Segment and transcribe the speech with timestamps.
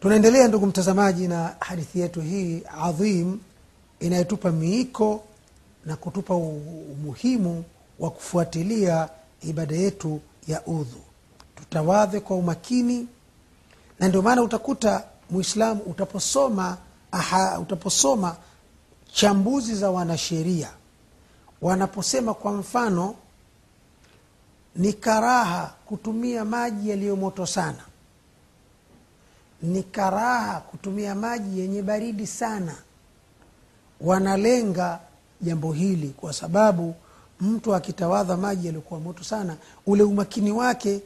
[0.00, 3.38] tunaendelea ndugu mtazamaji na hadithi yetu hii adhim
[4.00, 5.24] inayotupa miiko
[5.84, 7.64] na kutupa umuhimu
[7.98, 9.08] wa kufuatilia
[9.42, 11.00] ibada yetu ya udhu.
[11.56, 13.08] Tutawadhe kwa umakini
[13.98, 16.78] na ndio maana utakuta mwislamu utaposoma
[17.12, 18.36] aha, utaposoma
[19.12, 20.70] chambuzi za wanasheria
[21.62, 23.14] wanaposema kwa mfano
[24.76, 27.78] ni karaha kutumia maji yaliyo moto sana
[29.62, 32.74] ni karaha kutumia maji yenye baridi sana.
[34.00, 34.98] Wanalenga
[35.40, 36.94] jambo hili kwa sababu
[37.40, 41.00] mtu akitawadha maji yaliyokuwa moto sana ule umakini wake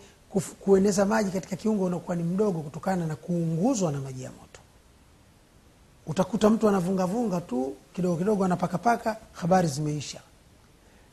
[0.60, 4.60] kueneza maji katika kiungo unakuwa ni mdogo kutokana na kuunguzwa na maji ya moto.
[6.06, 10.20] Utakuta mtu anavungavunga tu kidogo kidogo anapakapaka habari zimeisha.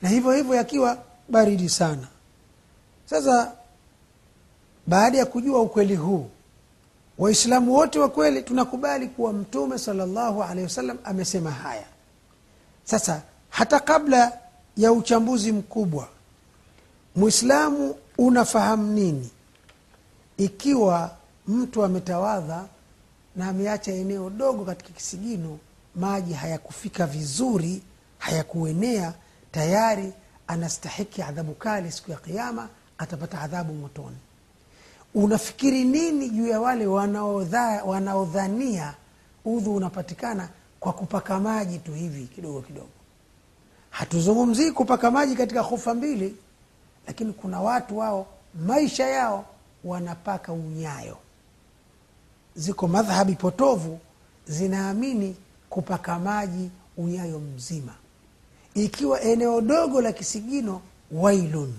[0.02, 0.98] Na hivyo hivyo yakiwa
[1.30, 2.08] baridi sana.
[3.06, 3.52] Sasa
[4.88, 6.30] baada ya kujua ukweli huu
[7.20, 11.86] waislamu wote wa kweli tunakubali kuwa mtume salllahu alehi wasallam amesema haya.
[12.84, 14.38] Sasa hata kabla
[14.78, 16.08] ya uchambuzi mkubwa
[17.16, 19.30] mwislamu unafahamu nini?
[20.38, 21.12] Ikiwa
[21.48, 22.66] mtu ametawadha
[23.36, 25.58] na ameacha eneo dogo katika kisigino
[25.96, 27.82] maji hayakufika vizuri
[28.18, 29.14] hayakuenea
[29.52, 30.14] tayari
[30.48, 34.18] anastahiki adhabu kali siku ya kiama atapata adhabu motoni
[35.16, 38.94] unafikiri nini juu ya wale wanaodha- wanaodhania
[39.46, 42.90] udhu unapatikana kwa kupaka maji tu hivi kidogo kidogo?
[43.90, 46.36] Hatuzungumzii kupaka maji katika hufa mbili
[47.08, 48.28] lakini kuna watu wao
[48.66, 49.46] maisha yao
[49.84, 51.18] wanapaka unyayo.
[52.56, 54.00] Ziko madhhabi potovu
[54.48, 55.36] zinaamini
[55.70, 57.94] kupaka maji unyayo mzima.
[58.74, 61.74] Ikiwa eneo dogo la kisigino wailun.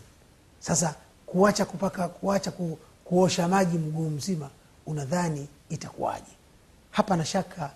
[0.60, 0.94] Sasa
[1.26, 2.78] kuacha kupaka kuacha ku,
[3.10, 4.50] kuosha maji mguu mzima
[4.86, 6.32] unadhani itakuwaje?
[6.90, 7.70] Hapa na shaka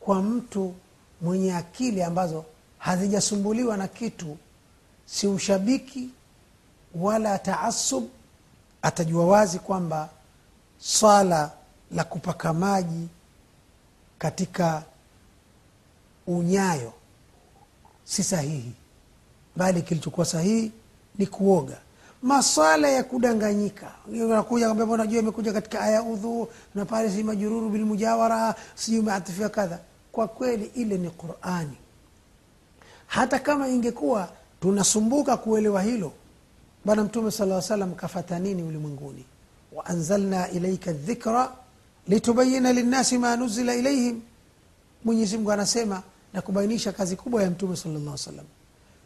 [0.00, 0.74] kwa mtu
[1.20, 2.44] mwenye akili ambazo
[2.78, 4.36] hazijasumbuliwa na kitu
[5.06, 6.08] si ushabiki
[6.94, 8.08] wala taasub
[8.82, 10.08] atajua wazi kwamba
[10.78, 11.50] swala
[11.90, 13.08] la kupaka maji
[14.18, 14.82] katika
[16.26, 16.92] unyayo
[18.04, 18.72] si sahihi
[19.56, 20.72] bali kilichokuwa sahihi
[21.18, 21.78] ni kuoga
[22.22, 23.92] maswala ya kudanganyika.
[24.06, 29.48] Nakuja kwambia mbona jua imekuja katika aya udhu na pale si majururu bilmujawara sijui umeatifia
[29.48, 29.78] kadha.
[30.12, 31.76] Kwa kweli ile ni qurani.
[33.06, 34.28] Hata kama ingekuwa
[34.60, 36.12] tunasumbuka kuelewa hilo
[36.84, 39.24] bwana mtume sala salam kafata nini ulimwenguni?
[39.72, 41.52] Waanzalna ilaika dhikra
[42.08, 44.20] litubayina linnasi ma nuzila ilaihim
[45.04, 46.02] mwenyezi anasema
[46.32, 48.46] na kubainisha kazi kubwa ya mtume sala llah salam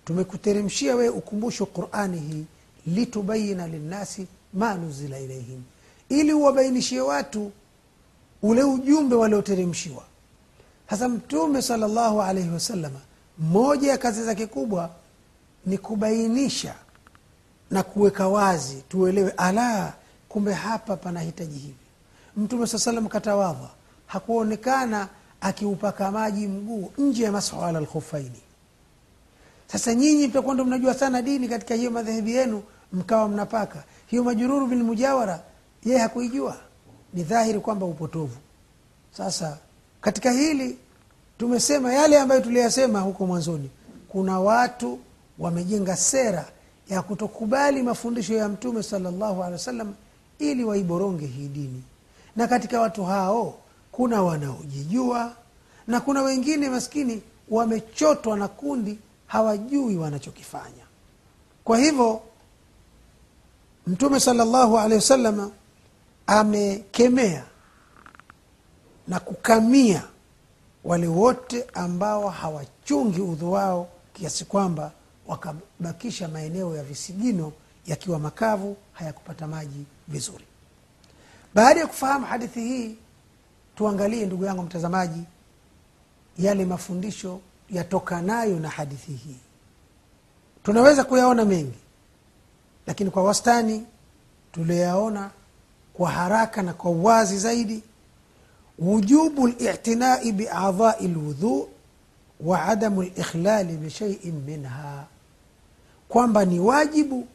[0.04, 2.44] tumekuteremshia wewe ukumbusho qurani hii
[2.86, 5.62] litubayina linnasi ma nuzila ilaihim
[6.08, 7.52] ili uwabainishie watu
[8.42, 10.02] ule ujumbe walioteremshiwa.
[10.90, 13.00] Sasa mtume salllahu alaihi wasalama
[13.38, 14.90] moja ya kazi zake kubwa
[15.66, 16.74] ni kubainisha
[17.70, 19.92] na kuweka wazi tuelewe ala
[20.28, 21.74] kumbe hapa panahitaji hivi.
[22.36, 23.68] Mtume saa salam katawadha
[24.06, 25.08] hakuonekana
[25.40, 28.40] akiupaka maji mguu nje ya masala lkhufaini
[29.66, 32.62] sasa nyinyi mtakuwa ndo mnajua sana dini katika hiyo madhehebi yenu
[32.94, 33.84] mkawa mnapaka.
[34.06, 35.40] Hiyo majururu bilmujawara
[35.84, 36.56] yeye hakuijua.
[37.14, 38.36] Ni dhahiri kwamba upotovu.
[39.16, 39.58] Sasa
[40.00, 40.78] katika hili
[41.38, 43.70] tumesema yale ambayo tuliyasema huko mwanzoni.
[44.08, 44.98] Kuna watu
[45.38, 46.44] wamejenga sera
[46.88, 49.94] ya kutokubali mafundisho ya mtume salllahu alehi wasallam
[50.38, 51.82] ili waiboronge hii dini.
[52.36, 53.54] Na katika watu hao
[53.92, 55.32] kuna wanaojijua
[55.86, 60.84] na kuna wengine maskini wamechotwa na kundi hawajui wanachokifanya.
[61.64, 62.20] Kwa hivyo
[63.86, 65.50] mtume salllahu alehi wasalama
[66.26, 67.44] amekemea
[69.08, 70.02] na kukamia
[70.84, 74.92] wale wote ambao hawachungi udhu wao kiasi kwamba
[75.26, 77.52] wakabakisha maeneo ya visigino
[77.86, 80.44] yakiwa makavu hayakupata maji vizuri.
[81.54, 82.96] Baada ya kufahamu hadithi hii
[83.76, 85.20] tuangalie ndugu yangu mtazamaji
[86.38, 87.40] yale mafundisho
[87.70, 89.36] yatokanayo na hadithi hii.
[90.62, 91.78] Tunaweza kuyaona mengi
[92.86, 93.86] lakini kwa wastani
[94.52, 95.30] tulioyaona
[95.94, 97.82] kwa haraka na kwa uwazi zaidi.
[98.78, 101.68] Wujubu litinai biadhai lwudhu
[102.40, 105.04] wa adamu likhlali bishaiin minha.
[106.08, 107.26] Kwamba ni wajibu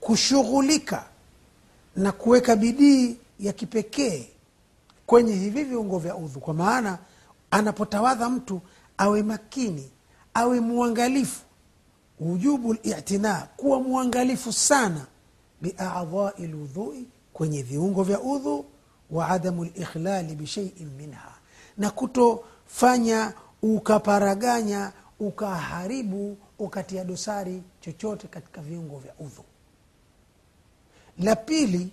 [0.00, 1.04] kushughulika
[1.96, 4.28] na kuweka bidii ya kipekee
[5.06, 6.40] kwenye hivi viungo vya udhu.
[6.40, 6.98] Kwa maana
[7.50, 8.60] anapotawadha mtu
[8.98, 9.90] awe makini
[10.34, 11.40] awe mwangalifu
[12.20, 15.06] wujubu litina kuwa mwangalifu sana.
[15.60, 18.64] Biadhai lwudhui kwenye viungo vya udhu
[19.10, 21.34] wa adamu likhlali bisheiin minha.
[21.78, 23.32] Na kutofanya
[23.62, 29.44] ukaparaganya ukaharibu ukatia dosari chochote katika viungo vya udhu.
[31.18, 31.90] La pili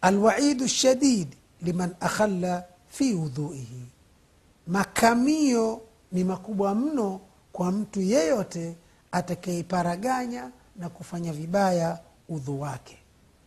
[0.00, 1.28] alwaidu shadid
[1.62, 3.82] liman akhalla fi udhuihi
[4.66, 5.80] makamio
[6.12, 7.20] ni makubwa mno
[7.52, 8.76] kwa mtu yeyote
[9.12, 12.98] atakayeiparaganya na kufanya vibaya udhu wake.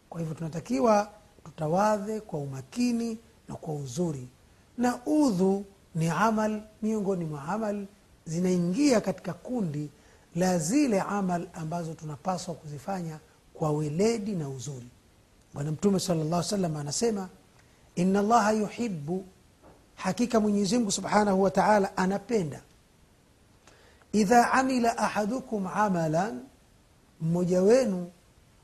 [0.09, 1.09] Kwa hivyo tunatakiwa
[1.45, 3.17] tutawadhe kwa umakini
[3.49, 4.27] na kwa uzuri.
[4.77, 5.65] Na udhu
[5.95, 7.85] ni amal miongoni mwa amal
[8.25, 9.89] zinaingia katika kundi
[10.35, 13.19] la zile amal ambazo tunapaswa kuzifanya
[13.53, 14.87] kwa weledi na uzuri.
[15.53, 17.29] Bwana mtume sala llah salam anasema
[17.95, 19.25] ina llaha yuhibu
[19.95, 22.61] hakika mwenyezimngu subhanahu wa taala anapenda
[24.13, 26.39] idha amila ahadukum amalan
[27.21, 28.11] mmoja wenu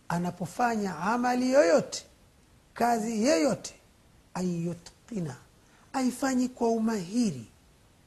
[0.09, 2.05] anapofanya amali yoyote
[2.73, 3.75] kazi yeyote
[4.33, 5.35] anyutkina
[5.93, 7.45] aifanyi kwa umahiri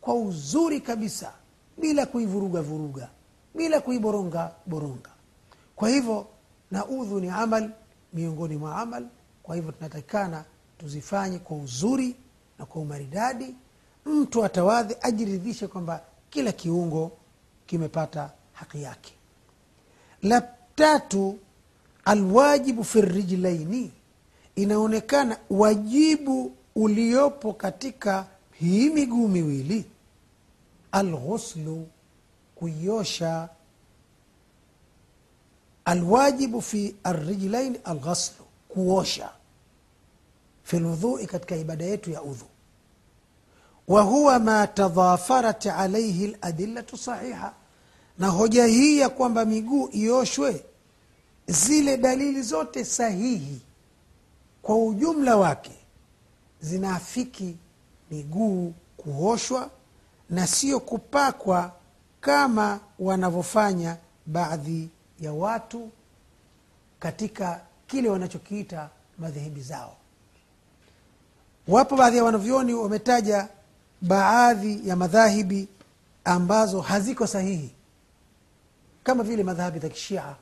[0.00, 1.32] kwa uzuri kabisa
[1.78, 3.08] bila kuivuruga vuruga
[3.54, 5.10] bila kuiboronga boronga.
[5.76, 6.26] Kwa hivyo
[6.70, 7.70] na udhu ni amal
[8.12, 9.06] miongoni mwa amal.
[9.42, 10.44] Kwa hivyo tunatakikana
[10.78, 12.16] tuzifanye kwa uzuri
[12.58, 13.54] na kwa umaridadi.
[14.06, 16.00] Mtu atawadhi ajiridhishe kwamba
[16.30, 17.12] kila kiungo
[17.70, 19.12] kimepata haki yake.
[20.22, 20.40] La
[20.74, 21.38] tatu
[22.04, 23.92] alwajibu fi rijlaini.
[24.56, 29.84] Inaonekana wajibu uliopo katika hii miguu miwili
[30.92, 31.88] alghuslu
[32.54, 33.48] kuiosha.
[35.84, 39.30] Alwajibu fi arrijlain alghaslu kuosha.
[40.62, 42.44] Fi lwudhui katika ibada yetu ya udhu
[43.88, 47.54] wa huwa ma tadhafarat alaihi ladillatu sahiha
[48.20, 50.64] na hoja hii ya kwamba miguu ioshwe
[51.46, 53.60] zile dalili zote sahihi
[54.62, 55.72] kwa ujumla wake
[56.60, 57.56] zinaafiki
[58.10, 59.70] miguu kuoshwa
[60.30, 61.72] na sio kupakwa
[62.20, 63.96] kama wanavyofanya
[64.26, 64.88] baadhi
[65.20, 65.90] ya watu
[66.98, 68.88] katika kile wanachokiita
[69.18, 69.96] madhehebi zao.
[71.68, 73.48] Wapo baadhi ya wanavyoni wametaja
[74.00, 75.68] baadhi ya madhahibi
[76.24, 77.70] ambazo haziko sahihi
[79.04, 80.36] kama vile madhahabi za kishia.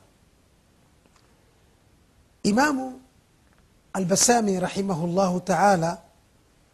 [2.43, 3.01] Imamu
[3.93, 5.97] albasami rahimahullahu taala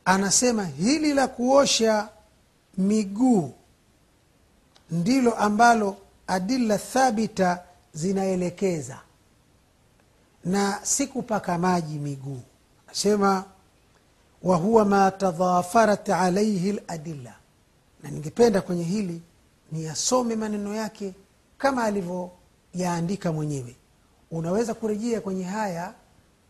[0.06, 2.10] anasema hili la kuosha
[2.78, 3.54] miguu
[4.92, 5.98] ndilo ambalo
[6.28, 9.00] adilla thabita zinaelekeza
[10.46, 12.42] na si kupaka maji miguu.
[12.88, 13.44] Anasema
[14.44, 17.36] wahuwa ma tadhafarat alaihi ladilla
[18.04, 19.22] na ningependa kwenye hili
[19.72, 21.14] niyasome maneno yake
[21.66, 23.76] kama alivyoyaandika mwenyewe.
[24.32, 25.94] Unaweza kurejea kwenye haya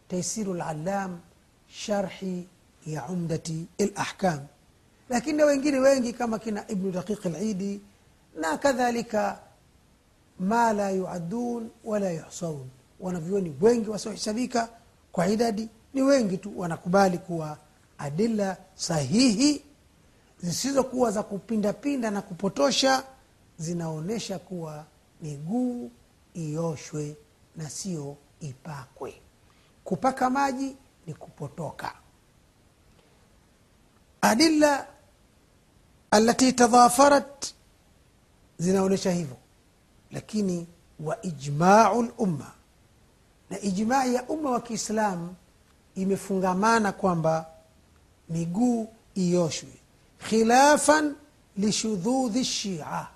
[0.08, 1.20] taisiru lalam
[1.68, 2.48] sharhi
[2.88, 3.66] ya umdati
[3.96, 4.40] lahkam
[5.10, 7.82] lakini na wengine wengi kama kina ibnu daqiq lidi
[8.42, 9.40] na kadhalika
[10.40, 12.68] ma la yuadun wala yuhsaun
[13.00, 14.70] wanavyoni wengi wasiohesabika
[15.12, 17.58] kwa idadi ni wengi tu wanakubali kuwa
[17.98, 19.62] adila sahihi
[20.42, 23.04] zisizokuwa za kupindapinda na kupotosha
[23.58, 24.86] zinaonyesha kuwa
[25.22, 25.92] miguu
[26.34, 27.16] ioshwe
[27.56, 29.22] na sio ipakwe.
[29.84, 30.76] Kupaka maji
[31.08, 31.94] ni kupotoka.
[34.22, 34.88] Adilla
[36.12, 37.54] alati tadhafarat
[38.58, 39.38] zinaonyesha hivyo.
[40.12, 40.68] Lakini
[41.00, 42.52] wa ijmau lumma
[43.50, 45.36] na ijmai ya umma wa kiislamu
[45.96, 47.46] imefungamana kwamba
[48.30, 49.70] miguu ioshwe.
[50.30, 51.16] Khilafan
[51.58, 53.08] lishudhudhi shia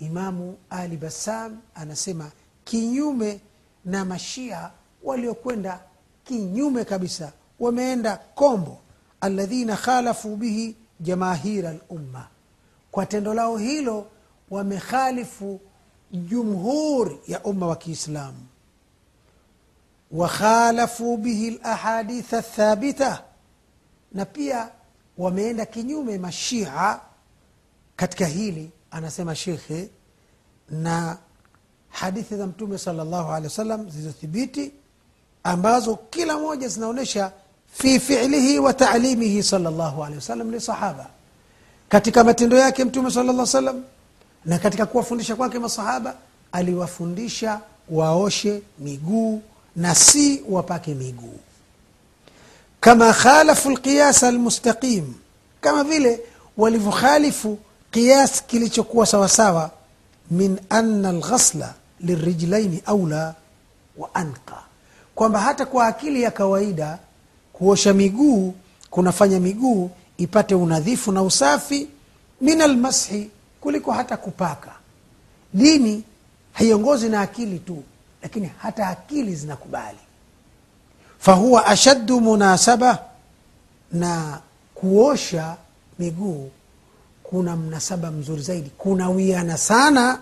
[0.00, 2.30] imamu ali basam anasema
[2.64, 3.40] kinyume
[3.84, 4.70] na mashia
[5.02, 5.80] waliokwenda
[6.24, 8.78] kinyume kabisa wameenda kombo.
[9.20, 12.28] Aladhina khalafu bihi jamahira lumma
[12.90, 14.06] kwa tendo lao hilo
[14.50, 15.60] wamekhalifu
[16.12, 18.46] jumhuri ya umma wa kiislamu.
[20.10, 23.24] Wakhalafu bihi lahaditha thabita.
[24.12, 24.68] Na pia
[25.18, 27.00] wameenda kinyume mashia
[27.96, 29.88] katika hili anasema shekhe
[30.70, 31.16] na
[31.88, 34.72] hadithi za mtume salllahu alehi wa sallam zilizothibiti
[35.44, 37.32] ambazo kila moja zinaonyesha
[37.72, 41.06] fi filihi wa talimihi salllahu alehi wasallam lisahaba
[41.88, 43.82] katika matendo yake mtume sala llah salam
[44.44, 46.14] na katika kuwafundisha kwake masahaba
[46.52, 49.42] aliwafundisha waoshe miguu
[49.76, 51.38] na si wapake miguu.
[52.80, 55.14] Kama khalafu lqiyasa almustaqim
[55.60, 56.20] kama vile
[56.56, 57.58] walivyokhalifu
[57.90, 59.70] qiyas kilichokuwa sawasawa
[60.30, 63.34] min ana lghasla lirijlaini aula
[63.96, 64.62] wa anqa.
[65.14, 66.98] Kwamba hata kwa akili ya kawaida
[67.52, 68.54] kuosha miguu
[68.90, 71.88] kunafanya miguu ipate unadhifu na usafi
[72.40, 73.30] min almashi
[73.60, 74.70] kuliko hata kupaka.
[75.54, 76.04] Dini
[76.52, 77.82] haiongozi na akili tu
[78.22, 79.98] lakini hata akili zinakubali.
[81.18, 82.98] Fahuwa ashaddu munasaba
[83.92, 84.40] na
[84.74, 85.56] kuosha
[85.98, 86.50] miguu
[87.30, 90.18] kuna mnasaba mzuri zaidi kuna wiana sana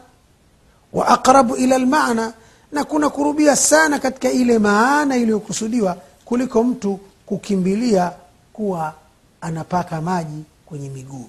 [0.92, 2.32] wa aqrabu ila lmana
[2.72, 8.12] na kuna kurubia sana katika ile maana iliyokusudiwa kuliko mtu kukimbilia
[8.52, 8.94] kuwa
[9.40, 11.28] anapaka maji kwenye miguu.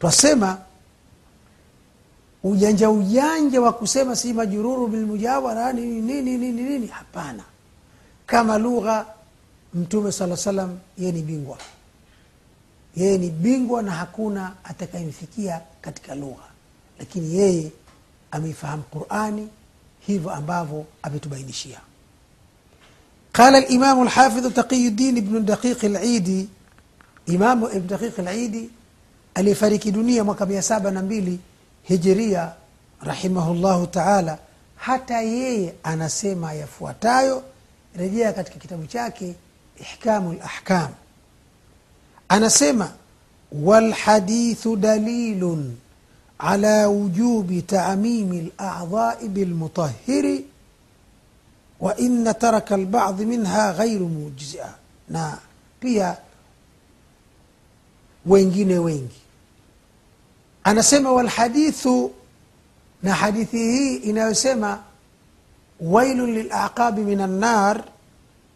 [0.00, 0.58] Twasema
[2.44, 7.42] ujanja ujanja wa kusema si majururu bilmujawara nini nini nini nini hapana.
[8.26, 9.06] Kama lugha
[9.74, 11.58] mtume saa salam yeni ni bingwa
[12.96, 16.44] yeye ni bingwa na hakuna atakayemfikia katika lugha.
[16.98, 17.72] Lakini yeye
[18.30, 19.48] ameifahamu qurani
[20.06, 21.80] hivyo ambavyo ametubainishia.
[23.32, 26.48] Qala limamu lhafidhu taqiyuddin ibnu daqiqi lidi
[27.26, 28.70] imamu ibnu daqiqi lidi
[29.34, 31.40] aliyefariki dunia mwaka mia saba na mbili
[31.82, 32.52] hijiria
[33.02, 34.38] rahimahullahu taala.
[34.76, 37.42] Hata yeye anasema yafuatayo
[37.96, 39.34] rejea katika kitabu chake
[39.80, 40.88] ihkamu lahkam
[42.34, 42.92] anasema
[43.52, 45.76] walhadithu dalilun
[46.38, 50.46] ala wujubi tamimi ladhai bilmutahiri
[51.80, 54.68] wa ina taraka lbadhi minha ghairu mujzia
[55.08, 55.38] na
[55.80, 56.16] pia
[58.26, 59.20] wengine wengi
[60.64, 62.12] anasema walhadithu
[63.02, 64.82] na hadithi hii inayosema
[65.80, 67.84] wailun lilaqabi min annar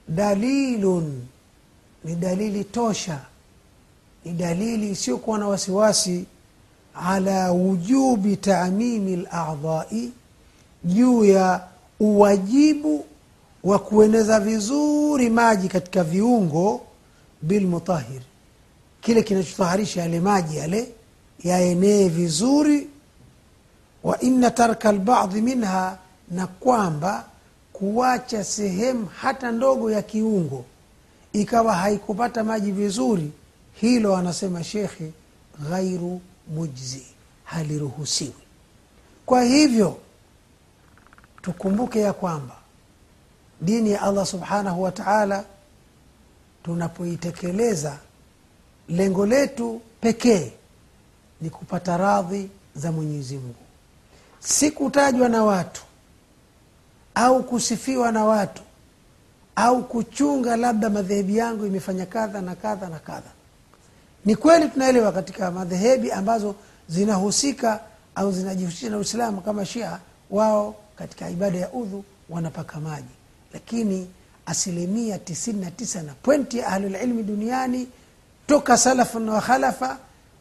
[0.08, 1.26] dalilun
[2.04, 3.18] ni dalili tosha
[4.28, 6.24] ni dalili isiyokuwa na wasiwasi
[7.06, 10.12] ala wujubi tamimi ladhai
[10.84, 11.60] juu ya
[12.00, 13.04] uwajibu
[13.64, 16.80] wa kueneza vizuri maji katika viungo
[17.42, 18.20] bilmutahir
[19.00, 20.88] kile kinachotaharisha yale maji yale
[21.44, 22.88] yaenee vizuri.
[24.04, 25.98] Wa inna tarka lbadhi minha
[26.30, 27.24] na kwamba
[27.72, 30.64] kuwacha sehemu hata ndogo ya kiungo
[31.32, 33.30] ikawa haikupata maji vizuri
[33.80, 35.12] hilo anasema shekhe
[35.70, 36.20] ghairu
[36.54, 37.06] mujzi
[37.44, 38.32] haliruhusiwi.
[39.26, 39.98] Kwa hivyo
[41.42, 42.54] tukumbuke ya kwamba
[43.60, 45.44] dini ya allah subhanahu wa taala
[46.62, 47.98] tunapoitekeleza
[48.88, 50.52] lengo letu pekee
[51.40, 53.54] ni kupata radhi za mwenyezi mungu.
[54.40, 55.82] Si kutajwa na watu
[57.14, 58.62] au kusifiwa na watu
[59.56, 63.30] au kuchunga labda madhehebi yangu imefanya kadha na kadha na kadha
[64.28, 66.54] ni kweli tunaelewa katika madhehebi ambazo
[66.88, 67.80] zinahusika
[68.14, 69.98] au zinajihusisha na uislamu kama shia
[70.30, 73.14] wao katika ibada ya udhu wanapaka maji.
[73.52, 74.10] Lakini
[74.46, 77.88] asilimia tisini na tisa na pwenti ya ahlulilmi duniani
[78.46, 79.98] toka salafu na wakhalafa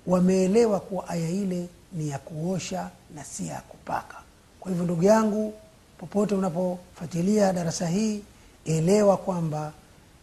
[0.08, 4.16] wameelewa kuwa aya ile ni ya kuosha na si ya kupaka.
[4.60, 5.54] Kwa hivyo ndugu yangu
[5.98, 8.24] popote unapofuatilia darasa hii
[8.66, 9.72] elewa kwamba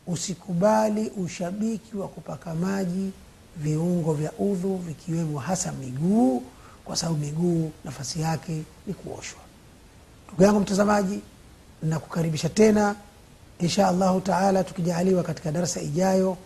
[0.06, 3.12] usikubali ushabiki wa kupaka maji
[3.56, 6.42] viungo vya udhu vikiwemo hasa miguu
[6.84, 9.40] kwa sababu miguu nafasi yake ni kuoshwa.
[10.26, 11.20] Ndugu yangu mtazamaji
[11.82, 12.96] nakukaribisha tena
[13.58, 16.36] insha allahu taala tukijaaliwa katika darasa ijayo.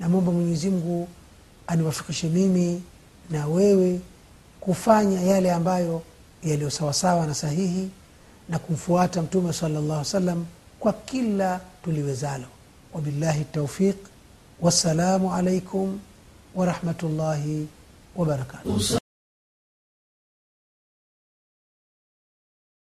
[0.00, 1.08] Namwomba mwenyezimngu
[1.66, 2.82] aniwafikishe mimi
[3.30, 4.00] na wewe
[4.60, 6.02] kufanya yale ambayo
[6.42, 7.90] yaliyo sawasawa na sahihi
[8.48, 10.46] na kumfuata mtume sallallahu alaihi salam
[10.80, 12.44] kwa kila tuliwezalo.
[12.94, 13.96] Wabillahi taufiq
[14.60, 15.98] wassalamu alaikum
[16.54, 17.66] ورحمة الله
[18.16, 19.01] وبركاته.